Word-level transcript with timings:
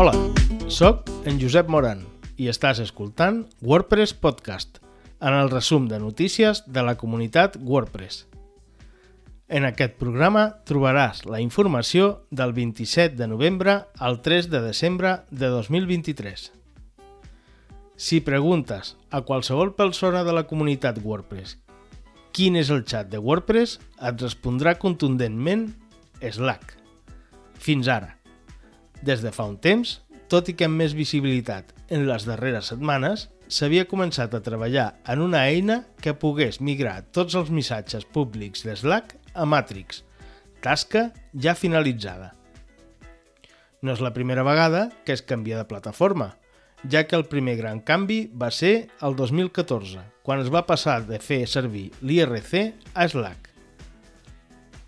Hola, 0.00 0.12
sóc 0.68 1.08
en 1.26 1.40
Josep 1.42 1.66
Moran 1.66 2.04
i 2.38 2.46
estàs 2.46 2.78
escoltant 2.78 3.40
WordPress 3.66 4.12
Podcast, 4.14 4.76
en 5.18 5.34
el 5.34 5.48
resum 5.50 5.88
de 5.90 5.98
notícies 5.98 6.60
de 6.70 6.84
la 6.86 6.92
comunitat 6.94 7.56
WordPress. 7.58 8.28
En 9.50 9.66
aquest 9.66 9.96
programa 9.98 10.44
trobaràs 10.70 11.24
la 11.26 11.40
informació 11.42 12.20
del 12.30 12.54
27 12.54 13.18
de 13.18 13.26
novembre 13.26 13.74
al 13.98 14.20
3 14.22 14.46
de 14.52 14.60
desembre 14.68 15.16
de 15.32 15.50
2023. 15.50 16.44
Si 17.96 18.20
preguntes 18.22 18.94
a 19.10 19.24
qualsevol 19.26 19.74
persona 19.74 20.22
de 20.22 20.36
la 20.38 20.44
comunitat 20.46 21.02
WordPress 21.02 21.56
quin 22.30 22.54
és 22.54 22.70
el 22.70 22.84
xat 22.86 23.10
de 23.10 23.18
WordPress, 23.18 23.80
et 23.98 24.22
respondrà 24.22 24.76
contundentment 24.78 25.72
Slack. 26.22 26.76
Fins 27.58 27.90
ara. 27.90 28.17
Des 29.02 29.22
de 29.22 29.30
fa 29.34 29.46
un 29.46 29.58
temps, 29.62 30.00
tot 30.28 30.48
i 30.50 30.54
que 30.58 30.66
amb 30.68 30.80
més 30.80 30.94
visibilitat 30.96 31.70
en 31.94 32.04
les 32.08 32.26
darreres 32.28 32.72
setmanes, 32.72 33.28
s'havia 33.48 33.86
començat 33.88 34.34
a 34.34 34.42
treballar 34.44 34.88
en 35.08 35.22
una 35.24 35.46
eina 35.48 35.80
que 36.02 36.16
pogués 36.18 36.60
migrar 36.60 37.00
tots 37.16 37.38
els 37.38 37.52
missatges 37.54 38.04
públics 38.04 38.66
de 38.66 38.76
Slack 38.76 39.16
a 39.34 39.46
Matrix, 39.48 40.02
tasca 40.60 41.08
ja 41.32 41.54
finalitzada. 41.56 42.34
No 43.80 43.94
és 43.94 44.02
la 44.02 44.12
primera 44.12 44.44
vegada 44.44 44.88
que 45.06 45.14
es 45.14 45.22
canvia 45.22 45.62
de 45.62 45.68
plataforma, 45.70 46.34
ja 46.84 47.06
que 47.06 47.16
el 47.16 47.26
primer 47.30 47.56
gran 47.56 47.80
canvi 47.80 48.26
va 48.34 48.50
ser 48.50 48.90
el 49.00 49.16
2014, 49.16 50.02
quan 50.26 50.42
es 50.42 50.50
va 50.52 50.66
passar 50.66 51.00
de 51.06 51.22
fer 51.22 51.44
servir 51.46 51.88
l'IRC 52.02 52.74
a 52.94 53.08
Slack. 53.08 53.48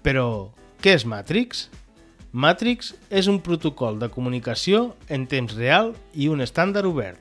Però, 0.03 0.51
què 0.83 0.99
és 0.99 1.07
Matrix? 1.07 1.69
Matrix 1.69 1.80
és 3.11 3.27
un 3.27 3.41
protocol 3.43 3.99
de 3.99 4.09
comunicació 4.09 4.95
en 5.11 5.27
temps 5.27 5.51
real 5.57 5.95
i 6.15 6.29
un 6.31 6.41
estàndard 6.41 6.87
obert. 6.87 7.19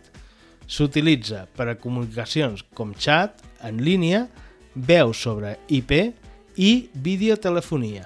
S'utilitza 0.69 1.47
per 1.57 1.66
a 1.71 1.77
comunicacions 1.81 2.61
com 2.77 2.93
chat, 2.93 3.41
en 3.66 3.81
línia, 3.81 4.27
veu 4.75 5.13
sobre 5.13 5.57
IP 5.67 6.13
i 6.61 6.89
videotelefonia. 6.93 8.05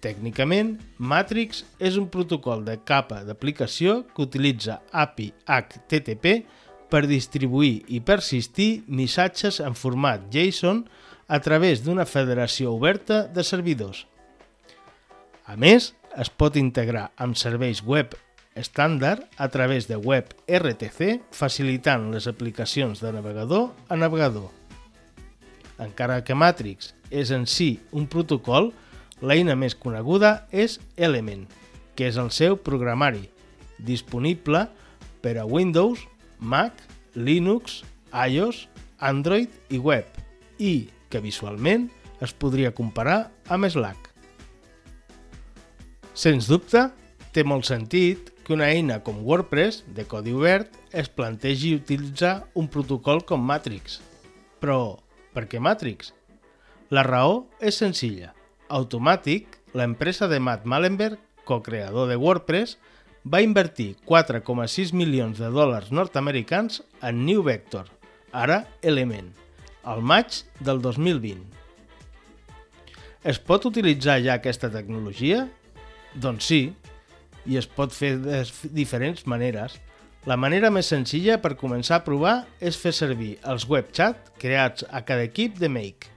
Tècnicament, 0.00 0.76
Matrix 0.96 1.64
és 1.82 1.98
un 1.98 2.06
protocol 2.08 2.62
de 2.64 2.78
capa 2.86 3.24
d'aplicació 3.26 4.04
que 4.14 4.22
utilitza 4.22 4.78
API 4.92 5.32
HTTP 5.44 6.44
per 6.90 7.02
distribuir 7.10 7.82
i 7.88 7.98
persistir 8.00 8.84
missatges 8.86 9.58
en 9.60 9.74
format 9.74 10.30
JSON 10.30 10.84
a 11.26 11.42
través 11.42 11.82
d'una 11.82 12.06
federació 12.06 12.72
oberta 12.78 13.24
de 13.26 13.42
servidors. 13.42 14.06
A 15.50 15.56
més, 15.58 15.90
es 16.14 16.30
pot 16.30 16.54
integrar 16.54 17.08
amb 17.18 17.34
serveis 17.38 17.80
web 17.82 18.14
estàndard 18.58 19.24
a 19.34 19.48
través 19.50 19.88
de 19.90 19.96
web 19.98 20.30
RTC, 20.46 21.18
facilitant 21.34 22.10
les 22.14 22.28
aplicacions 22.30 23.02
de 23.02 23.10
navegador 23.14 23.70
a 23.88 23.98
navegador. 23.98 24.50
Encara 25.82 26.20
que 26.22 26.36
Matrix 26.38 26.92
és 27.10 27.32
en 27.34 27.48
si 27.50 27.80
un 27.90 28.06
protocol, 28.06 28.70
L'eina 29.20 29.52
més 29.52 29.74
coneguda 29.76 30.46
és 30.50 30.78
Element, 30.96 31.44
que 31.92 32.08
és 32.08 32.16
el 32.16 32.30
seu 32.32 32.56
programari, 32.56 33.26
disponible 33.76 34.64
per 35.20 35.36
a 35.36 35.44
Windows, 35.44 36.06
Mac, 36.40 36.72
Linux, 37.14 37.82
iOS, 38.14 38.64
Android 38.96 39.52
i 39.68 39.80
web, 39.80 40.08
i 40.56 40.88
que 41.12 41.20
visualment 41.20 41.90
es 42.24 42.32
podria 42.32 42.72
comparar 42.72 43.26
amb 43.52 43.68
Slack. 43.68 44.09
Sens 46.20 46.50
dubte, 46.50 46.82
té 47.32 47.40
molt 47.48 47.64
sentit 47.64 48.26
que 48.44 48.52
una 48.52 48.66
eina 48.68 48.98
com 49.00 49.22
WordPress, 49.24 49.86
de 49.96 50.04
codi 50.04 50.34
obert, 50.36 50.74
es 50.92 51.06
plantegi 51.08 51.70
utilitzar 51.72 52.42
un 52.60 52.66
protocol 52.68 53.22
com 53.24 53.40
Matrix. 53.40 53.94
Però, 54.60 54.98
per 55.32 55.46
què 55.48 55.62
Matrix? 55.64 56.10
La 56.92 57.06
raó 57.06 57.46
és 57.64 57.78
senzilla. 57.80 58.34
Automatic, 58.68 59.56
l'empresa 59.72 60.28
de 60.28 60.42
Matt 60.44 60.66
Malenberg, 60.68 61.16
co-creador 61.48 62.10
de 62.10 62.18
WordPress, 62.20 62.76
va 63.24 63.40
invertir 63.40 63.94
4,6 64.04 64.92
milions 64.92 65.40
de 65.40 65.48
dòlars 65.48 65.88
nord-americans 65.88 66.82
en 67.00 67.24
New 67.24 67.46
Vector, 67.46 67.88
ara 68.32 68.66
Element, 68.82 69.32
al 69.88 70.04
maig 70.04 70.42
del 70.60 70.84
2020. 70.84 71.48
Es 73.24 73.40
pot 73.40 73.64
utilitzar 73.72 74.18
ja 74.20 74.36
aquesta 74.36 74.68
tecnologia? 74.68 75.46
Doncs 76.14 76.50
sí, 76.50 76.62
i 77.46 77.56
es 77.56 77.66
pot 77.66 77.94
fer 77.94 78.16
de 78.20 78.42
diferents 78.74 79.26
maneres. 79.30 79.78
La 80.28 80.36
manera 80.36 80.68
més 80.70 80.90
senzilla 80.92 81.38
per 81.40 81.56
començar 81.56 82.00
a 82.00 82.04
provar 82.04 82.44
és 82.60 82.76
fer 82.76 82.92
servir 82.92 83.38
els 83.48 83.64
webchat 83.68 84.34
creats 84.40 84.84
a 84.90 85.00
cada 85.06 85.24
equip 85.24 85.58
de 85.60 85.68
Make. 85.72 86.10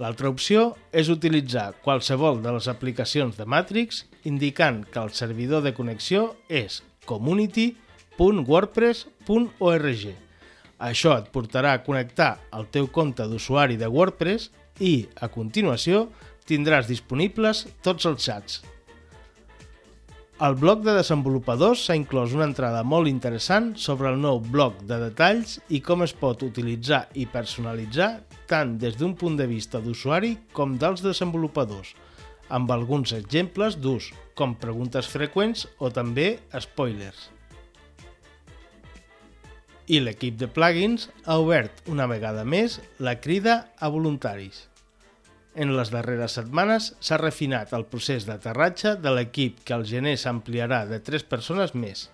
L'altra 0.00 0.28
opció 0.28 0.76
és 0.92 1.08
utilitzar 1.12 1.74
qualsevol 1.84 2.42
de 2.44 2.52
les 2.52 2.68
aplicacions 2.68 3.36
de 3.36 3.44
Matrix 3.48 4.04
indicant 4.28 4.84
que 4.92 5.00
el 5.00 5.10
servidor 5.16 5.62
de 5.64 5.74
connexió 5.76 6.36
és 6.48 6.82
community.wordpress.org. 7.08 10.04
Això 10.76 11.16
et 11.16 11.32
portarà 11.32 11.72
a 11.72 11.80
connectar 11.84 12.38
el 12.56 12.66
teu 12.68 12.86
compte 12.92 13.24
d'usuari 13.24 13.76
de 13.80 13.88
WordPress 13.88 14.50
i, 14.84 15.08
a 15.16 15.28
continuació, 15.32 16.12
tindràs 16.44 16.84
disponibles 16.88 17.66
tots 17.82 18.04
els 18.04 18.24
xats. 18.28 18.75
Al 20.38 20.52
blog 20.60 20.82
de 20.84 20.92
desenvolupadors 20.92 21.86
s'ha 21.86 21.94
inclòs 21.96 22.34
una 22.36 22.44
entrada 22.44 22.82
molt 22.84 23.08
interessant 23.08 23.70
sobre 23.80 24.10
el 24.12 24.18
nou 24.20 24.36
bloc 24.44 24.82
de 24.84 24.98
detalls 25.00 25.54
i 25.72 25.80
com 25.80 26.04
es 26.04 26.12
pot 26.12 26.44
utilitzar 26.44 27.06
i 27.16 27.24
personalitzar 27.24 28.10
tant 28.50 28.74
des 28.82 28.98
d'un 29.00 29.14
punt 29.16 29.38
de 29.40 29.46
vista 29.48 29.80
d'usuari 29.80 30.34
com 30.52 30.76
dels 30.76 31.00
desenvolupadors, 31.00 31.94
amb 32.52 32.68
alguns 32.76 33.16
exemples 33.16 33.80
d'ús, 33.80 34.10
com 34.36 34.52
preguntes 34.60 35.08
freqüents 35.08 35.64
o 35.80 35.88
també 35.88 36.28
spoilers. 36.68 37.30
I 39.88 40.04
l'equip 40.04 40.36
de 40.36 40.52
plugins 40.52 41.08
ha 41.24 41.40
obert 41.40 41.80
una 41.88 42.04
vegada 42.12 42.44
més 42.44 42.82
la 43.00 43.16
crida 43.24 43.62
a 43.80 43.88
voluntaris. 43.88 44.66
En 45.56 45.70
les 45.72 45.88
darreres 45.88 46.34
setmanes 46.36 46.90
s'ha 47.00 47.16
refinat 47.16 47.70
el 47.72 47.86
procés 47.88 48.26
d'aterratge 48.28 48.90
de 49.00 49.12
l'equip 49.16 49.62
que 49.64 49.72
al 49.72 49.86
gener 49.88 50.18
s'ampliarà 50.20 50.82
de 50.90 50.98
3 51.00 51.24
persones 51.30 51.72
més. 51.72 52.10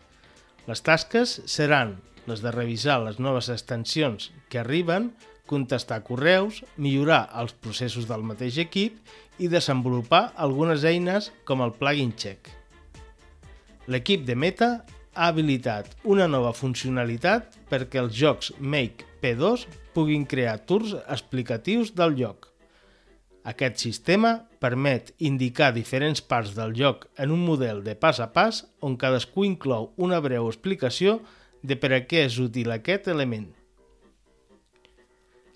Les 0.71 0.83
tasques 0.87 1.41
seran 1.51 1.97
les 2.31 2.45
de 2.45 2.53
revisar 2.55 3.01
les 3.03 3.19
noves 3.19 3.49
extensions 3.51 4.29
que 4.47 4.61
arriben, 4.63 5.11
contestar 5.51 6.05
correus, 6.07 6.61
millorar 6.79 7.25
els 7.43 7.57
processos 7.65 8.07
del 8.07 8.23
mateix 8.23 8.61
equip 8.63 9.43
i 9.43 9.51
desenvolupar 9.51 10.29
algunes 10.47 10.87
eines 10.87 11.33
com 11.45 11.67
el 11.67 11.75
plugin 11.81 12.15
check. 12.15 12.47
L'equip 13.91 14.23
de 14.23 14.39
Meta 14.39 14.71
ha 15.19 15.27
habilitat 15.33 15.91
una 16.07 16.31
nova 16.31 16.55
funcionalitat 16.55 17.59
perquè 17.67 17.99
els 18.07 18.15
jocs 18.15 18.55
Make 18.61 19.11
P2 19.19 19.67
puguin 19.99 20.31
crear 20.31 20.61
tours 20.63 20.95
explicatius 21.03 21.91
del 21.99 22.15
lloc. 22.23 22.52
Aquest 23.43 23.81
sistema 23.83 24.45
permet 24.63 25.11
indicar 25.19 25.73
diferents 25.75 26.21
parts 26.23 26.53
del 26.55 26.77
joc 26.79 27.09
en 27.19 27.33
un 27.35 27.41
model 27.43 27.81
de 27.83 27.97
pas 27.99 28.21
a 28.23 28.29
pas 28.35 28.61
on 28.79 28.95
cadascú 28.97 29.43
inclou 29.49 29.89
una 29.99 30.21
breu 30.23 30.47
explicació 30.47 31.19
de 31.63 31.75
per 31.75 31.91
a 31.97 32.01
què 32.07 32.23
és 32.29 32.39
útil 32.39 32.71
aquest 32.71 33.09
element. 33.11 33.49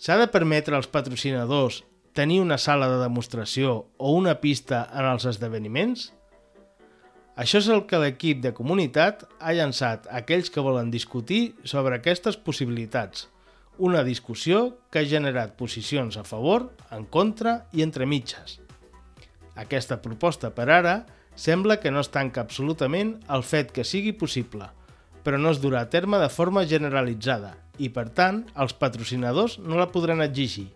S'ha 0.03 0.19
de 0.19 0.27
permetre 0.27 0.75
als 0.75 0.91
patrocinadors 0.91 1.85
tenir 2.13 2.41
una 2.43 2.59
sala 2.59 2.91
de 2.91 2.99
demostració 3.05 3.87
o 3.97 4.13
una 4.19 4.35
pista 4.43 4.83
en 4.91 5.07
els 5.07 5.29
esdeveniments? 5.31 6.11
Això 7.39 7.63
és 7.63 7.71
el 7.71 7.85
que 7.87 8.01
l'equip 8.03 8.43
de 8.43 8.55
comunitat 8.57 9.23
ha 9.39 9.55
llançat 9.55 10.11
a 10.11 10.25
aquells 10.25 10.51
que 10.51 10.65
volen 10.65 10.91
discutir 10.91 11.55
sobre 11.63 12.01
aquestes 12.01 12.35
possibilitats– 12.37 13.29
una 13.79 14.03
discussió 14.05 14.79
que 14.91 15.01
ha 15.01 15.09
generat 15.09 15.57
posicions 15.59 16.17
a 16.17 16.25
favor, 16.25 16.71
en 16.91 17.05
contra 17.05 17.67
i 17.73 17.85
entre 17.85 18.07
mitges. 18.07 18.61
Aquesta 19.57 20.01
proposta 20.05 20.53
per 20.57 20.69
ara 20.71 20.97
sembla 21.37 21.79
que 21.81 21.93
no 21.93 22.01
es 22.01 22.13
tanca 22.13 22.43
absolutament 22.45 23.17
al 23.29 23.45
fet 23.45 23.73
que 23.73 23.85
sigui 23.85 24.13
possible, 24.17 24.69
però 25.23 25.41
no 25.41 25.53
es 25.53 25.61
durà 25.61 25.85
a 25.85 25.91
terme 25.93 26.21
de 26.23 26.31
forma 26.33 26.65
generalitzada 26.69 27.57
i, 27.79 27.91
per 27.91 28.09
tant, 28.17 28.45
els 28.57 28.77
patrocinadors 28.77 29.59
no 29.59 29.77
la 29.81 29.91
podran 29.93 30.23
exigir, 30.25 30.71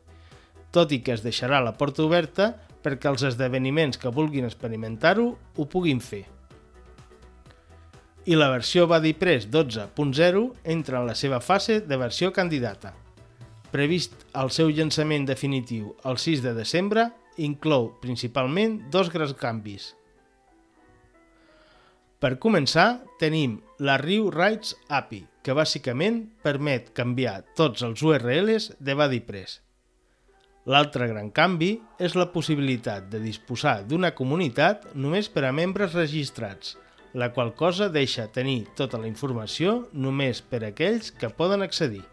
tot 0.71 0.93
i 0.93 1.01
que 1.05 1.15
es 1.17 1.25
deixarà 1.25 1.63
la 1.65 1.77
porta 1.79 2.05
oberta 2.05 2.53
perquè 2.85 3.09
els 3.11 3.25
esdeveniments 3.29 4.01
que 4.01 4.13
vulguin 4.13 4.49
experimentar-ho 4.49 5.33
ho 5.57 5.65
puguin 5.69 6.01
fer 6.01 6.27
i 8.27 8.37
la 8.37 8.51
versió 8.53 8.87
BuddyPress 8.87 9.49
12.0 9.51 10.43
entra 10.65 11.01
en 11.01 11.07
la 11.09 11.15
seva 11.15 11.41
fase 11.41 11.81
de 11.81 11.97
versió 11.97 12.33
candidata. 12.33 12.93
Previst 13.71 14.27
el 14.35 14.51
seu 14.51 14.69
llançament 14.75 15.25
definitiu 15.29 15.95
el 16.05 16.19
6 16.19 16.43
de 16.45 16.53
desembre, 16.57 17.07
inclou 17.39 17.93
principalment 18.03 18.81
dos 18.91 19.09
grans 19.15 19.33
canvis. 19.39 19.95
Per 22.21 22.35
començar, 22.37 23.01
tenim 23.17 23.57
la 23.81 23.97
Riu 23.97 24.29
Rights 24.29 24.75
API, 24.93 25.23
que 25.41 25.57
bàsicament 25.57 26.27
permet 26.45 26.91
canviar 26.93 27.39
tots 27.57 27.81
els 27.87 28.03
URLs 28.05 28.75
de 28.77 28.97
BuddyPress. 28.99 29.61
L'altre 30.69 31.09
gran 31.09 31.31
canvi 31.33 31.79
és 31.97 32.13
la 32.19 32.29
possibilitat 32.35 33.09
de 33.09 33.23
disposar 33.23 33.81
d'una 33.89 34.13
comunitat 34.13 34.91
només 34.93 35.31
per 35.33 35.47
a 35.49 35.55
membres 35.57 35.97
registrats, 35.97 36.77
la 37.13 37.33
qual 37.33 37.55
cosa 37.55 37.89
deixa 37.89 38.29
tenir 38.31 38.69
tota 38.79 38.99
la 38.99 39.09
informació 39.11 39.89
només 39.93 40.43
per 40.43 40.63
a 40.65 40.71
aquells 40.71 41.11
que 41.11 41.31
poden 41.31 41.63
accedir. 41.63 42.05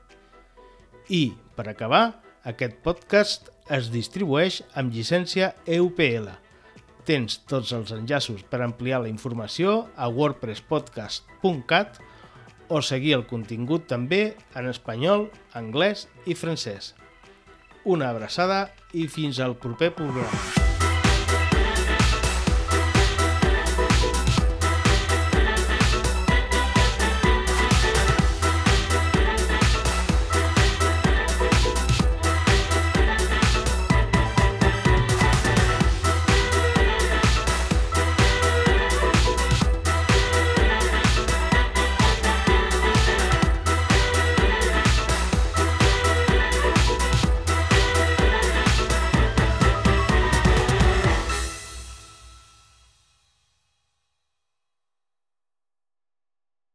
I, 1.10 1.34
per 1.56 1.68
acabar, 1.70 2.20
aquest 2.48 2.82
podcast 2.84 3.50
es 3.74 3.92
distribueix 3.94 4.62
amb 4.80 4.94
llicència 4.94 5.54
EUPL. 5.66 6.30
Tens 7.08 7.40
tots 7.48 7.72
els 7.76 7.94
enllaços 7.96 8.44
per 8.44 8.62
ampliar 8.64 9.02
la 9.04 9.12
informació 9.12 9.86
a 9.96 10.10
wordpresspodcast.cat 10.12 12.02
o 12.68 12.82
seguir 12.84 13.16
el 13.16 13.26
contingut 13.28 13.88
també 13.88 14.36
en 14.60 14.68
espanyol, 14.68 15.30
anglès 15.56 16.08
i 16.28 16.36
francès. 16.36 16.94
Una 17.88 18.12
abraçada 18.12 18.66
i 18.92 19.08
fins 19.08 19.40
al 19.40 19.56
proper 19.56 19.94
programa. 19.96 20.67